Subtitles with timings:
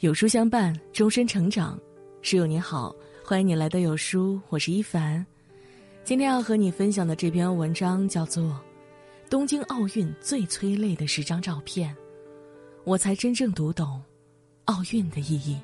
[0.00, 1.78] 有书相伴，终身成长。
[2.22, 5.24] 室友你好，欢迎你来到有书，我是一凡。
[6.04, 8.44] 今天要和你分享的这篇文章叫做
[9.28, 11.94] 《东京奥运最催泪的十张照片》，
[12.84, 14.02] 我才真正读懂
[14.64, 15.60] 奥运的意义。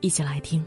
[0.00, 0.66] 一起来听。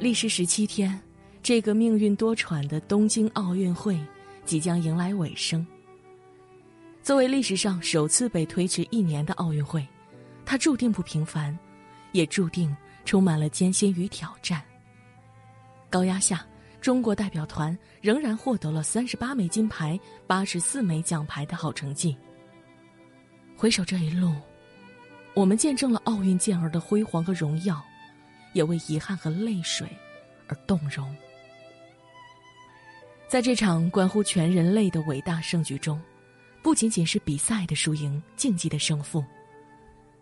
[0.00, 1.00] 历时十七天，
[1.44, 3.96] 这个命运多舛的东京奥运会
[4.44, 5.64] 即将迎来尾声。
[7.02, 9.86] 作为历史上首次被推迟一年的奥运会，
[10.44, 11.58] 它注定不平凡，
[12.12, 14.62] 也注定充满了艰辛与挑战。
[15.88, 16.46] 高压下，
[16.80, 22.16] 中国代表团仍然获得了三十八枚金牌、八十四枚奖牌的好成绩。
[23.56, 24.34] 回首这一路，
[25.34, 27.82] 我们见证了奥运健儿的辉煌和荣耀，
[28.52, 29.88] 也为遗憾和泪水
[30.48, 31.12] 而动容。
[33.26, 36.00] 在这场关乎全人类的伟大盛举中。
[36.62, 39.24] 不仅仅是比赛的输赢、竞技的胜负，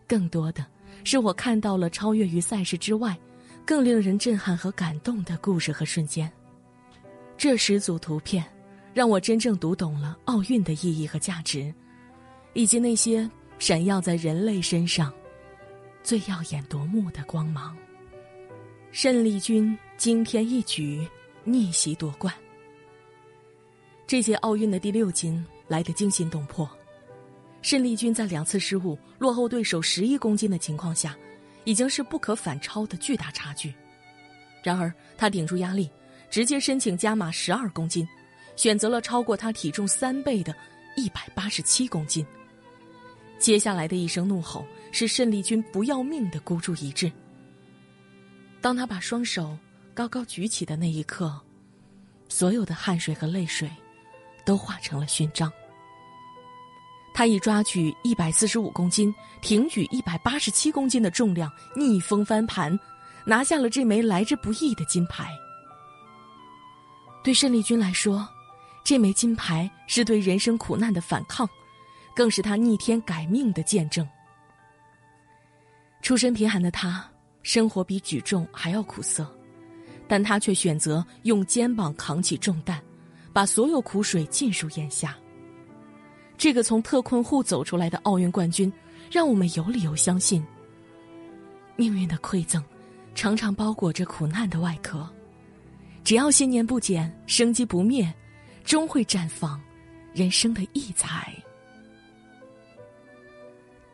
[0.06, 0.64] 更多的
[1.05, 3.19] 是我看到了超越于赛事之外，
[3.64, 6.30] 更令人震撼和感动的故事和瞬间。
[7.36, 8.45] 这十组图片，
[8.95, 11.75] 让我真正读懂了奥运的意义和价值，
[12.52, 15.12] 以及那些闪耀在人类身上
[16.02, 17.77] 最耀眼夺目的光芒。
[18.91, 21.06] 胜利军惊天一举
[21.45, 22.33] 逆袭夺冠，
[24.06, 25.45] 这届奥运的第六金。
[25.69, 26.69] 来得惊心动魄，
[27.62, 31.16] 申丽君在两次失误、落后对手十一公斤的情况下，
[31.64, 33.74] 已经是不可反超的巨大差距。
[34.62, 35.89] 然而，他顶住压力，
[36.30, 38.08] 直接申请加码十二公斤，
[38.56, 40.55] 选择了超过他体重三倍的
[40.96, 42.27] 一百八十七公斤。
[43.39, 47.12] 接下来的一声怒吼，是申丽君不要命的孤注一掷。
[48.61, 49.56] 当他把双手
[49.94, 51.41] 高高举起的那一刻，
[52.28, 53.70] 所有的汗水和泪水。
[54.48, 55.52] 都化成了勋章。
[57.12, 62.78] 他以抓举一百四十五公斤、挺举一百八十七公斤的重量逆风翻盘，
[63.27, 65.30] 拿下了这枚来之不易的金牌。
[67.23, 68.27] 对申丽君来说，
[68.83, 71.46] 这枚金牌是对人生苦难的反抗，
[72.17, 74.08] 更是他逆天改命的见证。
[76.00, 77.06] 出身贫寒的他，
[77.42, 79.30] 生活比举重还要苦涩，
[80.06, 82.83] 但他却选择用肩膀扛起重担。
[83.38, 85.16] 把所有苦水尽数咽下。
[86.36, 88.72] 这个从特困户走出来的奥运冠军，
[89.12, 90.44] 让我们有理由相信，
[91.76, 92.60] 命运的馈赠，
[93.14, 95.08] 常常包裹着苦难的外壳。
[96.02, 98.12] 只要信念不减，生机不灭，
[98.64, 99.60] 终会绽放
[100.12, 101.32] 人生的异彩。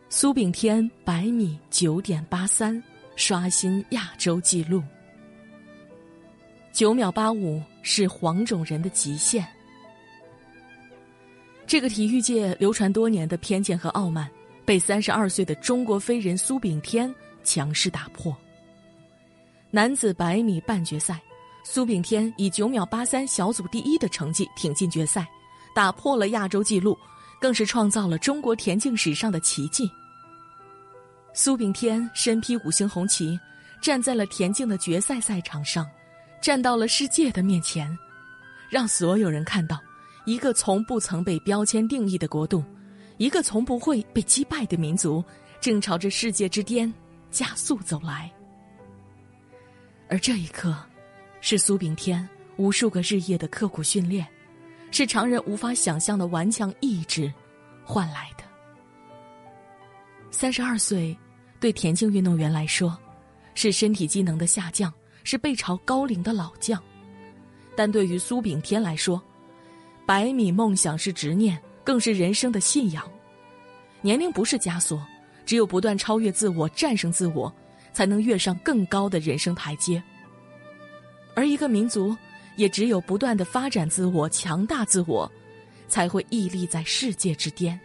[0.08, 2.82] 苏炳添百米九点八三，
[3.14, 4.82] 刷新亚洲纪录。
[6.74, 9.46] 九秒八五是黄种人的极限。
[11.68, 14.28] 这个体育界流传多年的偏见和傲慢，
[14.64, 17.14] 被三十二岁的中国飞人苏炳添
[17.44, 18.36] 强势打破。
[19.70, 21.22] 男子百米半决赛，
[21.62, 25.24] 苏炳添以九秒八三小组第一的成绩挺进决赛，
[25.76, 26.98] 打破了亚洲纪录，
[27.40, 29.88] 更是创造了中国田径史上的奇迹。
[31.32, 33.38] 苏炳添身披五星红旗，
[33.80, 35.88] 站在了田径的决赛赛场上。
[36.44, 37.98] 站到了世界的面前，
[38.68, 39.80] 让所有人看到，
[40.26, 42.62] 一个从不曾被标签定义的国度，
[43.16, 45.24] 一个从不会被击败的民族，
[45.58, 46.92] 正朝着世界之巅
[47.30, 48.30] 加速走来。
[50.10, 50.76] 而这一刻，
[51.40, 52.28] 是苏炳添
[52.58, 54.28] 无数个日夜的刻苦训练，
[54.90, 57.32] 是常人无法想象的顽强意志
[57.82, 58.44] 换来的。
[60.30, 61.16] 三十二岁，
[61.58, 62.94] 对田径运动员来说，
[63.54, 64.92] 是身体机能的下降。
[65.24, 66.80] 是背朝高龄的老将，
[67.74, 69.20] 但对于苏炳添来说，
[70.06, 73.10] 百米梦想是执念，更是人生的信仰。
[74.02, 75.02] 年龄不是枷锁，
[75.46, 77.52] 只有不断超越自我、战胜自我，
[77.92, 80.00] 才能跃上更高的人生台阶。
[81.34, 82.14] 而一个民族，
[82.56, 85.30] 也只有不断的发展自我、强大自我，
[85.88, 87.80] 才会屹立在世界之巅。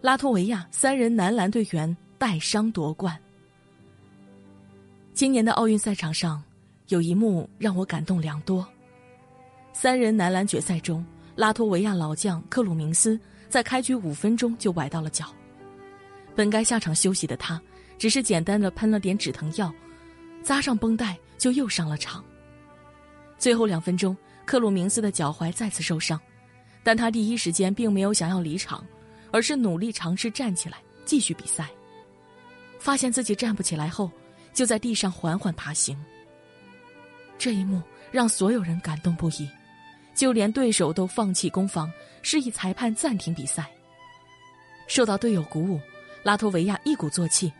[0.00, 3.20] 拉脱维亚三人男篮队员带伤夺冠。
[5.16, 6.44] 今年的奥运赛场上，
[6.88, 8.68] 有一幕让我感动良多。
[9.72, 11.02] 三人男篮决赛中，
[11.34, 13.18] 拉脱维亚老将克鲁明斯
[13.48, 15.34] 在开局五分钟就崴到了脚，
[16.34, 17.58] 本该下场休息的他，
[17.96, 19.72] 只是简单的喷了点止疼药，
[20.42, 22.22] 扎上绷带就又上了场。
[23.38, 24.14] 最后两分钟，
[24.44, 26.20] 克鲁明斯的脚踝再次受伤，
[26.82, 28.84] 但他第一时间并没有想要离场，
[29.32, 30.76] 而是努力尝试站起来
[31.06, 31.70] 继续比赛。
[32.78, 34.10] 发现自己站不起来后。
[34.56, 35.94] 就在地上缓缓爬行。
[37.36, 39.46] 这一幕让所有人感动不已，
[40.14, 41.92] 就连对手都放弃攻防，
[42.22, 43.70] 示意裁判暂停比赛。
[44.88, 45.78] 受到队友鼓舞，
[46.22, 47.52] 拉脱维亚一鼓作气，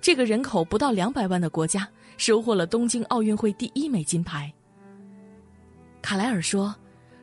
[0.00, 4.52] 这个人口不到两百万的国家收获了东京奥运会第一枚金牌。
[6.00, 6.72] 卡莱尔说：“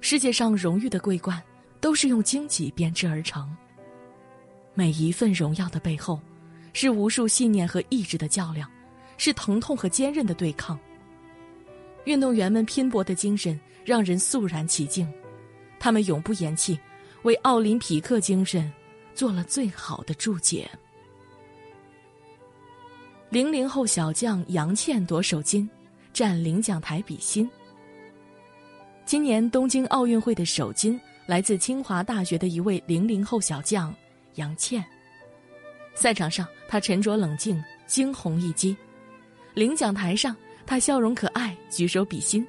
[0.01, 1.41] 世界上荣誉的桂冠，
[1.79, 3.49] 都是用荆棘编织而成。
[4.73, 6.19] 每一份荣耀的背后，
[6.73, 8.69] 是无数信念和意志的较量，
[9.23, 10.77] 是疼痛和坚韧的对抗。
[12.03, 15.09] 运动员们拼搏的精神让人肃然起敬，
[15.79, 16.77] 他们永不言弃，
[17.21, 18.69] 为奥林匹克精神。”
[19.15, 20.67] 做了最好的注解。
[23.29, 25.69] 零零后小将杨倩夺首金，
[26.11, 27.47] 占领奖台比心。
[29.05, 33.95] 今年东京奥运会的首金来自清华大学的一位零零后小将
[34.33, 34.83] 杨倩。
[35.93, 38.75] 赛场上，她沉着冷静，惊鸿一击；
[39.53, 40.35] 领奖台上，
[40.65, 42.45] 他笑容可爱，举手比心。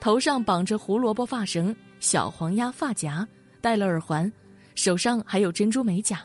[0.00, 3.26] 头上绑着胡萝卜发绳、小黄鸭发夹，
[3.60, 4.30] 戴了耳环。
[4.74, 6.20] 手上还有珍珠美甲，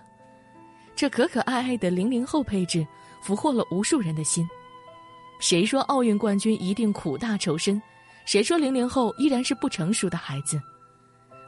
[0.96, 2.86] 这可可爱爱的零零后配置，
[3.22, 4.48] 俘获了无数人的心。
[5.40, 7.80] 谁说奥运冠军一定苦大仇深？
[8.26, 10.60] 谁说零零后依然是不成熟的孩子？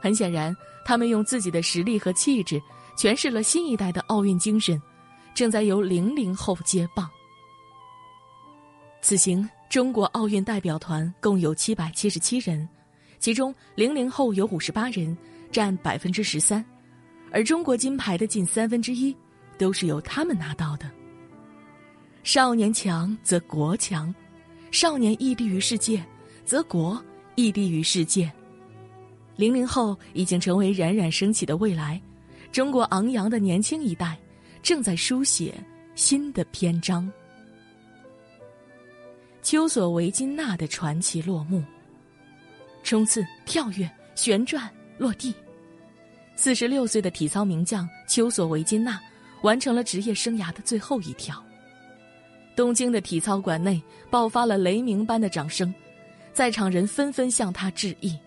[0.00, 2.62] 很显然，他们用自己的实力和气质，
[2.96, 4.80] 诠释了新一代的奥运精神，
[5.34, 7.10] 正在由零零后接棒。
[9.02, 12.66] 此行中国奥运代表团共有七百七十七人，
[13.18, 15.14] 其中零零后有五十八人，
[15.50, 16.64] 占百分之十三。
[17.32, 19.14] 而中国金牌的近三分之一，
[19.58, 20.88] 都是由他们拿到的。
[22.22, 24.14] 少年强则国强，
[24.70, 26.00] 少年屹立于世界，
[26.44, 27.02] 则国
[27.34, 28.30] 屹立于世界。
[29.34, 32.00] 零零后已经成为冉冉升起的未来，
[32.52, 34.16] 中国昂扬的年轻一代，
[34.62, 35.52] 正在书写
[35.96, 37.10] 新的篇章。
[39.42, 41.62] 丘索维金娜的传奇落幕。
[42.82, 45.34] 冲刺、跳跃、旋转、落地。
[46.36, 49.00] 四十六岁的体操名将丘索维金娜
[49.42, 51.42] 完成了职业生涯的最后一跳。
[52.54, 55.72] 东京的体操馆内爆发了雷鸣般的掌声，
[56.32, 58.18] 在场人纷纷向他致意。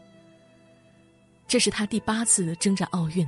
[1.47, 3.27] 这是他第八次征战奥运，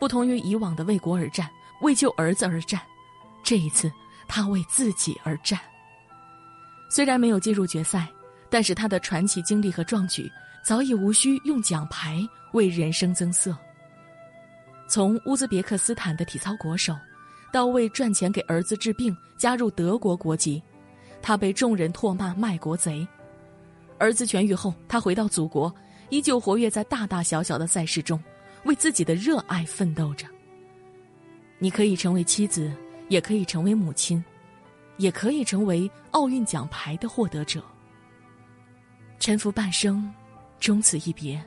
[0.00, 1.48] 不同于以往的为国而战、
[1.82, 2.80] 为救儿子而战，
[3.42, 3.90] 这一次
[4.26, 5.58] 他为自己而战。
[6.94, 8.08] 虽然没有进入决赛，
[8.48, 10.30] 但是他的传奇经历和壮举
[10.62, 13.52] 早已无需用奖牌为人生增色。
[14.86, 16.96] 从乌兹别克斯坦的体操国手，
[17.52, 20.62] 到为赚钱给儿子治病加入德国国籍，
[21.20, 23.04] 他被众人唾骂卖国贼。
[23.98, 25.74] 儿子痊愈后，他回到祖国，
[26.10, 28.22] 依旧活跃在大大小小的赛事中，
[28.66, 30.28] 为自己的热爱奋斗着。
[31.58, 32.72] 你可以成为妻子，
[33.08, 34.24] 也可以成为母亲，
[34.96, 37.62] 也可以成为奥运奖牌的获得者。
[39.18, 40.12] 沉浮半生，
[40.60, 41.42] 终此一别。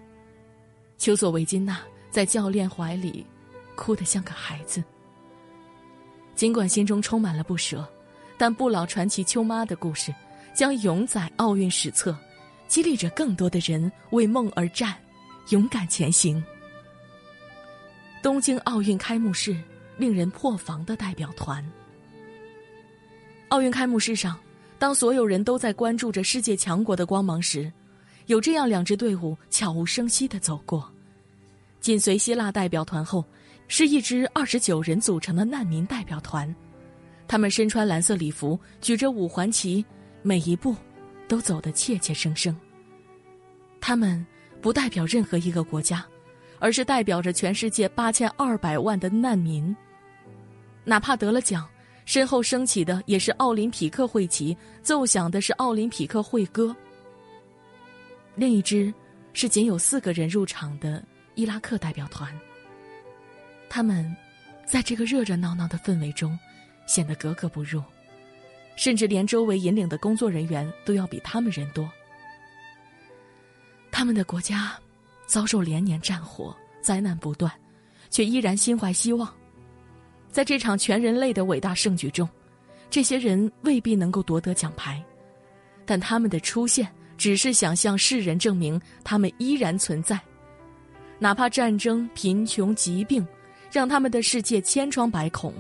[0.98, 1.80] 丘索维金娜。
[2.10, 3.24] 在教练怀里，
[3.76, 4.84] 哭得像个孩子。
[6.34, 7.88] 尽管心中充满了不舍，
[8.40, 10.12] 但不老传奇秋妈的故事
[10.52, 12.18] 将永载奥运史册，
[12.68, 14.96] 激励着更多的人为梦而战，
[15.50, 16.44] 勇敢前行。
[18.24, 19.56] 东京奥运开幕式
[19.98, 21.64] 令人破防的代表团。
[23.50, 24.38] 奥运开幕式上，
[24.78, 27.72] 当所有人都在关注着世界强国的光芒时，
[28.26, 30.92] 有这样两支队伍悄无声息地走过。
[31.80, 33.24] 紧随希腊代表团后，
[33.68, 36.54] 是一支二十九人组成的难民代表团。
[37.26, 39.86] 他们身穿蓝色礼服，举着五环旗，
[40.22, 40.76] 每一步
[41.28, 42.56] 都走得怯怯生生。
[43.80, 44.26] 他们
[44.62, 46.06] 不代表任何一个国家，
[46.60, 49.74] 而是代表着全世界八千二百万的难民。
[50.84, 51.68] 哪怕得了奖，
[52.08, 56.74] 身后升起的也是奥林匹克会旗，奏响的是奥林匹克会歌。
[58.34, 58.94] 另一支
[59.34, 61.04] 是仅有四个人入场的。
[61.36, 62.34] 伊拉克代表团，
[63.70, 64.16] 他们
[64.66, 66.36] 在这个热热闹闹的氛围中
[66.88, 67.84] 显得格格不入，
[68.76, 71.88] 甚至连周围引领的工作人员都要比他们人多。
[73.92, 74.76] 他们的国家
[75.28, 77.52] 遭受连年战火，灾难不断，
[78.10, 79.32] 却依然心怀希望。
[80.38, 82.30] 在这场全人类的伟大盛举中，
[82.92, 85.04] 这些人未必能够夺得奖牌，
[85.84, 90.20] 但他们的出现只是想向世人证明，他们依然存在。
[91.18, 93.28] 哪怕战争、贫穷、疾病，
[93.72, 95.52] 让他们的世界千疮百孔，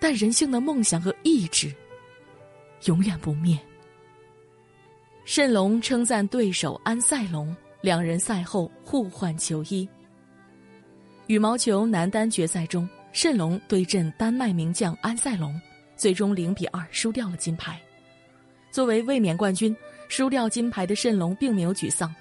[0.00, 1.72] 但人性的梦想和意志
[2.86, 3.56] 永远不灭。
[5.24, 9.88] 谌龙称赞对手安塞龙，两人赛后互换球衣。
[11.28, 15.58] 羽毛球男单决赛中，谌龙对阵丹麦名将安塞龙，
[15.96, 17.80] 最终零比二输掉了金牌。
[18.70, 19.74] 作为卫冕冠军，
[20.10, 22.14] 输掉金牌的谌龙并没有沮丧。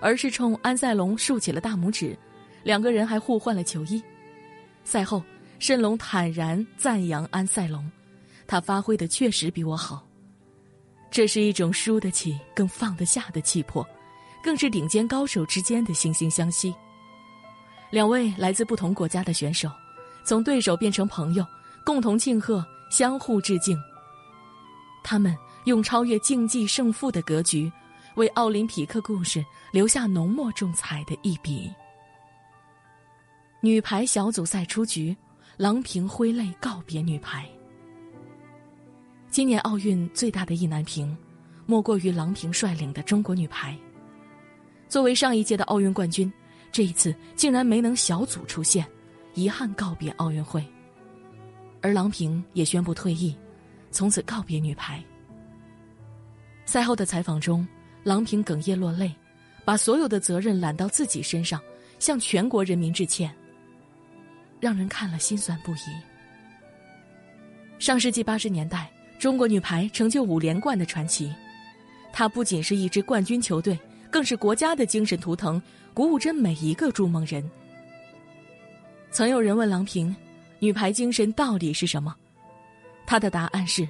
[0.00, 2.18] 而是冲安塞龙竖起了大拇指，
[2.64, 4.02] 两个人还互换了球衣。
[4.82, 5.22] 赛后，
[5.60, 7.88] 谌龙坦然赞扬安塞龙，
[8.48, 10.04] 他发挥的确实比我好。
[11.12, 13.86] 这是一种输得起更放得下的气魄，
[14.42, 16.74] 更是顶尖高手之间的惺惺相惜。
[17.88, 19.70] 两位来自不同国家的选手，
[20.22, 21.46] 从对手变成朋友，
[21.84, 23.78] 共同庆贺，相互致敬。
[25.02, 27.70] 他们用超越竞技胜负的格局，
[28.16, 31.70] 为奥林匹克故事留下浓墨重彩的一笔。
[33.60, 35.16] 女排小组赛出局，
[35.56, 37.48] 郎平挥泪告别女排。
[39.30, 41.16] 今年奥运最大的意难平，
[41.66, 43.76] 莫过于郎平率领的中国女排。
[44.88, 46.32] 作为上一届的奥运冠军。
[46.72, 48.86] 这一次竟然没能小组出线，
[49.40, 50.62] 遗憾告别奥运会。
[51.80, 53.34] 而郎平也宣布退役，
[53.90, 55.02] 从此告别女排。
[56.66, 57.66] 赛后的采访中，
[58.04, 59.10] 郎平哽咽落泪，
[59.64, 61.58] 把所有的责任揽到自己身上，
[61.98, 63.34] 向全国人民致歉，
[64.60, 65.78] 让人看了心酸不已。
[67.78, 71.34] 上世纪八十年代，中国女排成就五连冠的传奇，
[72.12, 73.78] 她不仅是一支冠军球队。
[74.12, 75.62] 更是国家的精神图腾，
[75.94, 77.48] 鼓舞着每一个筑梦人。
[79.10, 80.14] 曾有人问郎平
[80.60, 82.14] ：“女排精神到底是什么？”
[83.04, 83.86] 她的答案是：“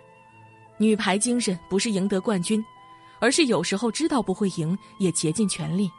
[0.79, 2.65] 女排精神不是赢得冠军，
[3.21, 5.91] 而是有时候知道不会赢也竭尽全力。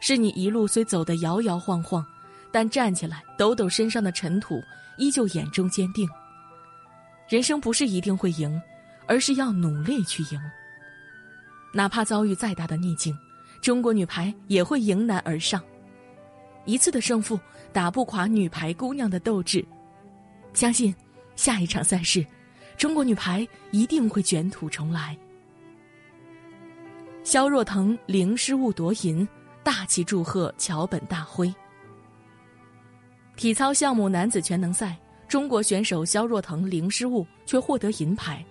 [0.00, 2.04] 是你一路虽走得摇摇晃晃，
[2.52, 4.62] 但站起来抖抖身上的尘土，
[4.98, 6.08] 依旧眼中坚定。
[7.28, 8.60] 人生不是一定会赢，
[9.06, 10.40] 而是要努力去赢。
[11.72, 13.16] 哪怕遭遇再大的逆境。”
[13.60, 15.62] 中国女排也会迎难而上，
[16.64, 17.38] 一次的胜负
[17.72, 19.64] 打不垮女排姑娘的斗志。
[20.52, 20.94] 相信
[21.36, 22.24] 下一场赛事，
[22.76, 25.16] 中国女排一定会卷土重来。
[27.22, 29.26] 肖若腾零失误夺银，
[29.62, 31.52] 大气祝贺桥本大辉。
[33.36, 38.44] 体操项目男子全能赛，中国选手肖若腾零失误却获得银牌，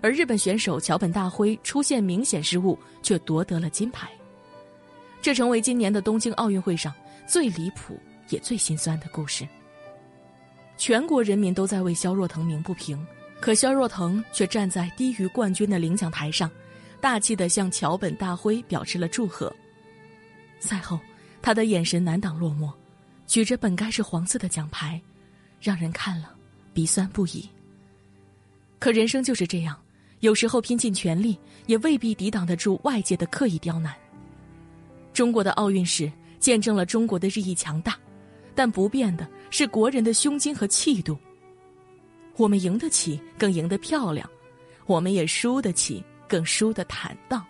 [0.00, 4.10] 而日本选手桥本大辉出现明显失误却夺得了金牌。
[5.22, 6.92] 这成为今年的东京奥运会上
[7.26, 9.46] 最离谱也最心酸的故事。
[10.76, 13.04] 全国人民都在为肖若腾鸣不平，
[13.40, 16.50] 可肖若腾却站在低于冠军的领奖台上，
[17.00, 19.54] 大气的向桥本大辉表示了祝贺。
[20.60, 21.00] 赛后，
[21.40, 22.72] 他的眼神难挡落寞，
[23.26, 25.00] 举着本该是黄色的奖牌，
[25.60, 26.34] 让人看了
[26.72, 27.48] 鼻酸不已。
[28.78, 29.80] 可人生就是这样，
[30.20, 33.94] 有时候拼尽全力，也未必抵挡得住外界的刻意刁难。
[35.14, 36.12] 中国的奥运史
[36.46, 37.98] 见证了中国的日益强大，
[38.54, 41.18] 但不变的是国人的胸襟和气度。
[42.36, 44.24] 我们赢得起，更赢得漂亮；
[44.86, 47.44] 我们也输得起，更输得坦荡。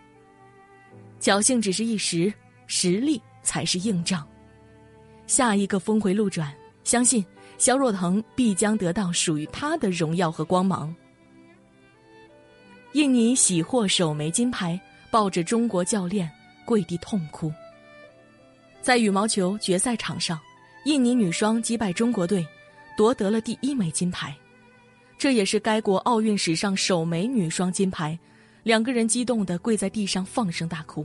[1.21, 2.33] 侥幸只是一时，
[2.67, 4.27] 实力才是硬仗。
[5.27, 6.51] 下一个峰回路转，
[6.83, 7.23] 相信
[7.59, 10.97] 肖若腾必将得到属于他的荣耀和光芒。
[12.95, 16.33] 印尼喜获首枚金牌，抱着中国教练。
[16.65, 17.53] 跪地痛哭。
[18.87, 20.39] 在羽毛球决赛场上，
[20.85, 22.47] 印尼女双击败中国队，
[22.97, 24.33] 夺得了第一枚金牌，
[25.19, 28.17] 这也是该国奥运史上首枚女双金牌。
[28.63, 31.05] 两个人激动地跪在地上放声大哭。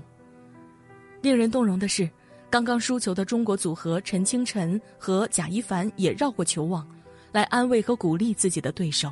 [1.24, 2.08] 令人动容的是，
[2.52, 6.88] 刚刚输球的中国组合陈清晨和贾一凡也绕过球网，
[7.32, 9.12] 来安慰和鼓励自己的对手。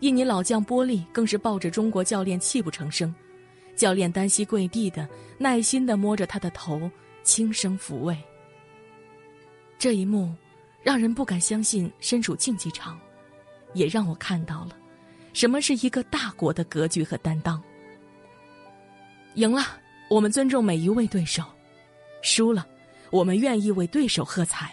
[0.00, 3.14] 印尼老将波利更是抱着中国教练泣不成声。
[3.76, 6.90] 教练单膝跪地的，耐心的摸着他的头，
[7.26, 8.16] 轻声抚慰。
[9.76, 10.32] 这一幕，
[10.82, 12.98] 让人不敢相信身处竞技场，
[13.74, 14.78] 也让我看到了，
[15.32, 17.60] 什么是一个大国的格局和担当。
[19.34, 19.62] 赢了，
[20.08, 21.42] 我们尊重每一位对手；
[22.22, 22.64] 输了，
[23.10, 24.72] 我们愿意为对手喝彩。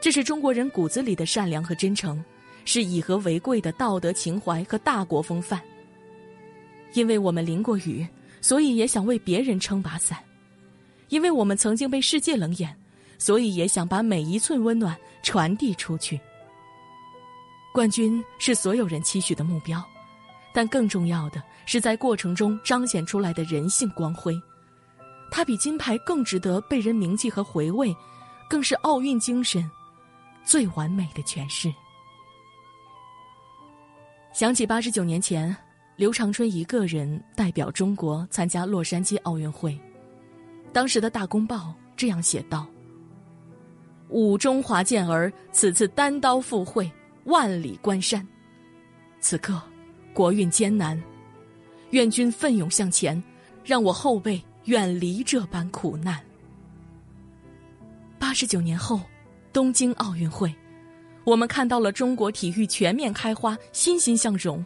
[0.00, 2.24] 这是中国人骨子里的善良和真诚，
[2.64, 5.60] 是以和为贵的道德情怀和大国风范。
[6.94, 8.06] 因为我们淋过雨，
[8.40, 10.18] 所以也想为别人撑把伞；
[11.08, 12.76] 因为我们曾经被世界冷眼，
[13.18, 16.20] 所以也想把每一寸温暖传递出去。
[17.72, 19.82] 冠军是所有人期许的目标，
[20.52, 24.34] 但更重要的是在过程中彰显出来的人性光辉。
[25.30, 27.94] 它比金牌更值得被人铭记和回味，
[28.48, 29.68] 更是奥运精神
[30.44, 31.72] 最完美的诠释。
[34.32, 35.56] 想起八十九年前。
[35.96, 39.80] 刘长春一个人代表中国参加洛杉矶奥运会，
[40.74, 42.66] 当时的大公报这样写道
[44.10, 46.90] ：“吾中华健儿此次单刀赴会，
[47.26, 48.26] 万里关山。
[49.20, 49.62] 此刻，
[50.12, 51.00] 国运艰难，
[51.90, 53.22] 愿君奋勇向前，
[53.64, 56.20] 让我后辈远离这般苦难。
[58.18, 59.00] 八十九年后，
[59.52, 60.52] 东京奥运会，
[61.22, 64.62] 我们看到了中国体育全面开花，欣欣向荣。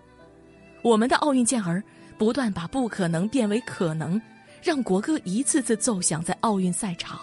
[0.81, 1.85] 我们的奥运健儿
[2.17, 4.19] 不断把不可能变为可能，
[4.63, 7.21] 让国歌一次次奏响在奥运赛场。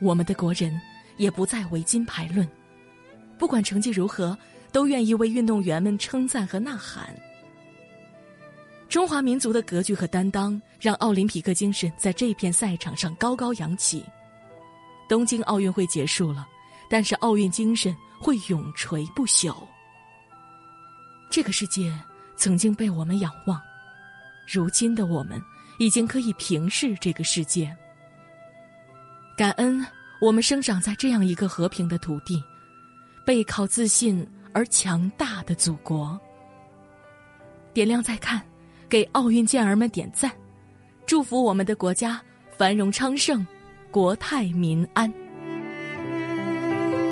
[0.00, 0.80] 我们的国人
[1.16, 2.48] 也不再为金牌论，
[3.38, 4.36] 不管成绩如何，
[4.72, 7.14] 都愿意为运动员们称赞和呐喊。
[8.88, 14.04] 中华民族的格局和担当，让奥林匹克精神在这片赛场上高高扬起。
[15.08, 16.46] 东京奥运会结束了，
[16.90, 19.56] 但是奥运精神会永垂不朽。
[21.30, 21.90] 这个世界
[22.36, 23.58] 曾经被我们仰望，
[24.46, 25.40] 如今的我们
[25.82, 27.76] 已经可以平视这个世界。
[29.36, 29.84] 感恩
[30.20, 32.40] 我们生长在这样一个和平的土地，
[33.26, 36.16] 背靠自信而强大的祖国。
[37.74, 38.40] 点亮再看。
[38.88, 40.30] 给奥运健儿们点赞，
[41.06, 42.20] 祝福我们的国家
[42.58, 43.44] 繁荣昌盛，
[43.90, 45.10] 国泰民安。